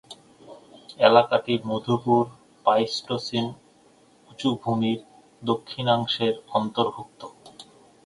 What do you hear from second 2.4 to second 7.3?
Pleistocene উঁচু ভূমির দক্ষিণাংশের অন্তর্ভুক্ত।